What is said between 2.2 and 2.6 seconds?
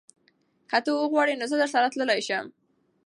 شم.